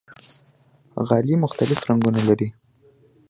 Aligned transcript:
غالۍ 1.07 1.35
مختلف 1.43 1.79
رنګونه 1.89 2.21
لري. 2.27 2.49